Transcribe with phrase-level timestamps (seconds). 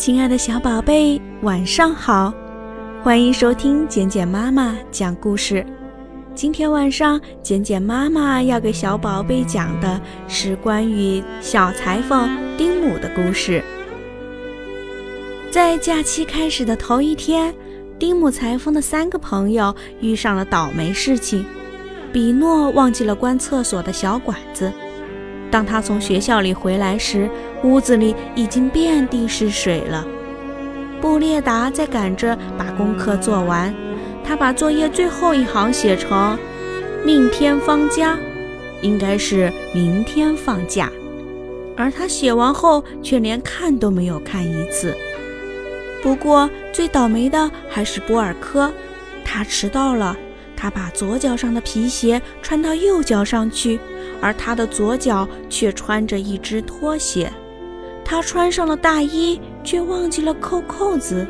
[0.00, 2.32] 亲爱的小宝贝，晚上好！
[3.02, 5.62] 欢迎收听简简妈妈讲故事。
[6.34, 13.62] 今天晚上，简简妈妈要给小宝贝讲的是关于小裁缝丁姆的故事。
[15.50, 17.54] 在假期开始的头一天，
[17.98, 21.44] 丁姆裁缝的三个朋友遇上了倒霉事情。
[22.10, 24.72] 比诺忘记了关厕所的小管子。
[25.50, 27.28] 当他从学校里回来时，
[27.64, 30.06] 屋子里已经遍地是水了。
[31.00, 33.74] 布列达在赶着把功课做完，
[34.22, 36.38] 他把作业最后一行写成
[37.04, 38.16] “明天放假”，
[38.82, 40.90] 应该是明天放假。
[41.76, 44.94] 而他写完后却连看都没有看一次。
[46.02, 48.70] 不过最倒霉的还是波尔科，
[49.24, 50.16] 他迟到了。
[50.56, 53.80] 他把左脚上的皮鞋穿到右脚上去，
[54.20, 57.32] 而他的左脚却穿着一只拖鞋。
[58.04, 61.26] 他穿上了大衣，却忘记了扣扣子。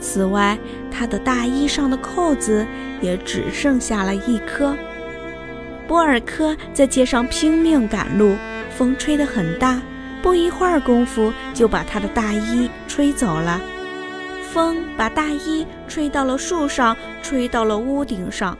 [0.00, 0.58] 此外，
[0.90, 2.66] 他的大衣上的扣子
[3.00, 4.76] 也只剩下了一颗。
[5.86, 8.36] 波尔科在街上拼命赶路，
[8.70, 9.80] 风吹得很大，
[10.22, 13.60] 不一会儿功夫就把他的大衣吹走了。
[14.52, 18.56] 风把大衣吹到了树上，吹到了屋顶上。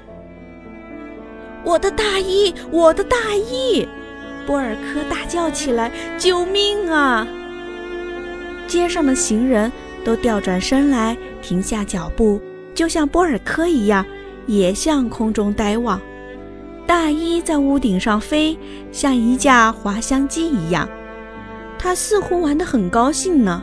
[1.65, 3.87] 我的大衣，我的大衣！
[4.47, 7.27] 波尔科大叫起来：“救命啊！”
[8.67, 9.71] 街上的行人
[10.05, 12.41] 都调转身来，停下脚步，
[12.75, 14.05] 就像波尔科一样，
[14.47, 16.01] 也向空中呆望。
[16.87, 18.57] 大衣在屋顶上飞，
[18.91, 20.89] 像一架滑翔机一样。
[21.79, 23.63] 他似乎玩得很高兴呢。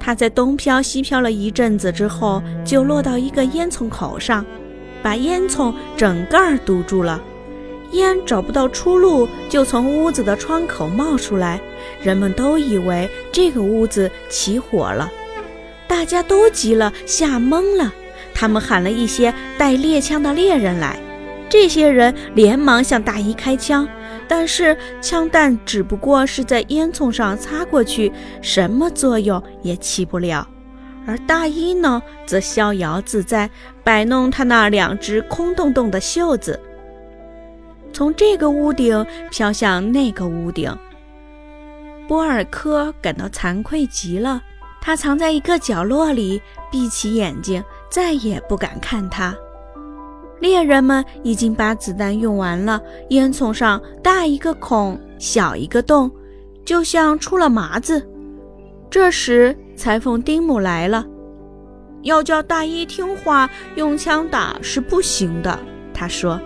[0.00, 4.44] 他在东飘西飘了一阵子之后，就落到一个烟囱口上。
[5.02, 7.20] 把烟囱整个儿堵住了，
[7.92, 11.60] 烟找不到出路，就从屋子的窗口冒出来。
[12.02, 15.10] 人们都以为这个屋子起火了，
[15.88, 17.92] 大家都急了，吓懵了。
[18.34, 20.98] 他们喊了一些带猎枪的猎人来，
[21.48, 23.86] 这些人连忙向大衣开枪，
[24.28, 30.46] 但是枪弹只不过是在烟囱上擦过去，什么作用也起不了。
[31.10, 33.50] 而大衣呢，则逍遥自在，
[33.82, 36.60] 摆弄他那两只空洞洞的袖子，
[37.92, 40.72] 从这个屋顶飘向那个屋顶。
[42.06, 44.40] 波尔科感到惭愧极了，
[44.80, 47.60] 他藏在一个角落里，闭起眼睛，
[47.90, 49.36] 再也不敢看他。
[50.38, 56.08] 猎人们已经把子弹用完了，烟囱上大一个孔，小一个洞，
[56.64, 58.08] 就像出了麻子。
[58.88, 59.56] 这时。
[59.80, 61.06] 裁缝丁姆来了，
[62.02, 65.58] 要叫大衣听话，用枪打是不行的。
[65.94, 66.38] 他说：“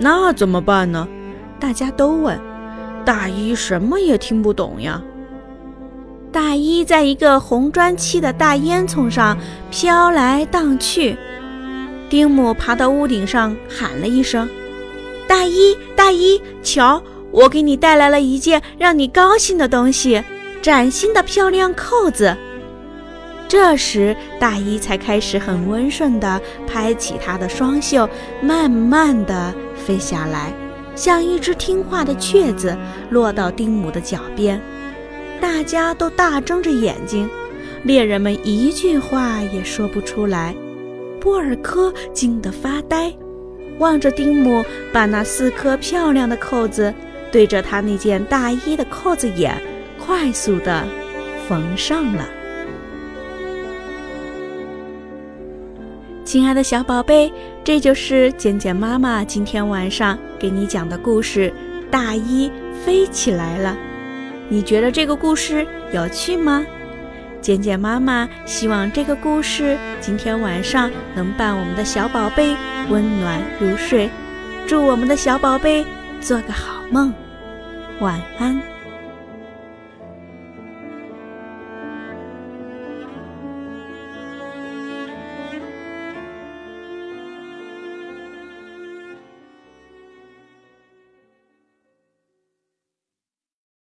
[0.00, 1.06] 那怎么办呢？”
[1.60, 2.40] 大家都问。
[3.04, 5.02] 大衣什么也听不懂呀。
[6.32, 9.36] 大衣在一个红砖砌的大烟囱上
[9.70, 11.18] 飘来荡去。
[12.08, 14.48] 丁姆爬到屋顶上喊了一声
[15.28, 20.24] ：“大衣，大衣，瞧，我给你带来了一件让你高兴的东西。”
[20.62, 22.36] 崭新的漂亮扣子。
[23.48, 28.06] 这时，大衣才开始很温顺地拍起他的双袖，
[28.42, 30.52] 慢慢地飞下来，
[30.94, 32.76] 像一只听话的雀子，
[33.08, 34.60] 落到丁姆的脚边。
[35.40, 37.26] 大家都大睁着眼睛，
[37.84, 40.54] 猎人们一句话也说不出来。
[41.18, 43.10] 波尔科惊得发呆，
[43.78, 46.92] 望着丁姆把那四颗漂亮的扣子
[47.32, 49.58] 对着他那件大衣的扣子眼。
[50.08, 50.88] 快速的
[51.46, 52.24] 缝上了，
[56.24, 57.30] 亲爱的小宝贝，
[57.62, 61.52] 这就是简简妈妈今天晚上给你讲的故事。
[61.90, 62.50] 大衣
[62.82, 63.76] 飞起来了，
[64.48, 66.64] 你觉得这个故事有趣吗？
[67.42, 72.56] 简简妈妈希望这个故事今天晚上能伴我们的小宝贝
[72.88, 74.08] 温暖入睡，
[74.66, 75.84] 祝我们的小宝贝
[76.18, 77.12] 做个好梦，
[78.00, 78.77] 晚安。